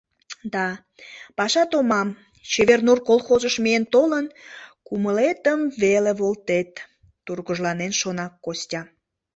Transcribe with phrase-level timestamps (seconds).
[0.53, 0.67] «Да,
[1.37, 2.09] паша томам,
[2.51, 4.25] «Чевер нур» колхозыш миен толын,
[4.87, 6.71] кумылетым веле волтет,—
[7.25, 8.81] тургыжланен шона Костя.